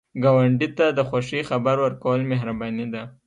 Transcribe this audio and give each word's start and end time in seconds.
ګاونډي 0.23 0.67
ته 0.77 0.85
د 0.97 0.99
خوښۍ 1.09 1.41
خبر 1.49 1.75
ورکول 1.85 2.19
مهرباني 2.31 2.85
ده 2.93 3.03